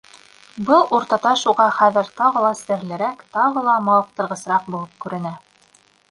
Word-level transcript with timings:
Был 0.67 0.85
Уртаташ 0.99 1.41
уға 1.51 1.67
хәҙер 1.81 2.09
тағы 2.21 2.41
ла 2.45 2.49
серлерәк, 2.61 3.21
тағы 3.37 3.63
ла 3.67 3.75
мауыҡтырғысыраҡ 3.89 4.65
булып 4.77 4.97
күренә. 5.05 5.35